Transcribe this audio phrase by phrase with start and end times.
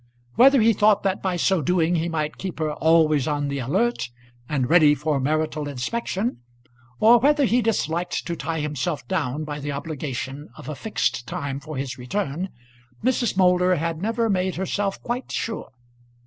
[0.33, 4.09] Whether he thought that by so doing he might keep her always on the alert
[4.49, 6.39] and ready for marital inspection,
[6.99, 11.59] or whether he disliked to tie himself down by the obligation of a fixed time
[11.59, 12.49] for his return,
[13.03, 13.37] Mrs.
[13.37, 15.69] Moulder had never made herself quite sure.